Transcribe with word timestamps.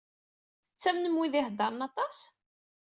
Tettamnem 0.73 1.15
win 1.19 1.37
i 1.37 1.39
iheddṛen 1.41 1.85
aṭas? 1.87 2.17